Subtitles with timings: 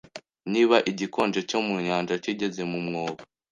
[0.51, 3.21] Niba igikonjo cyo mu nyanja kigeze mu mwobo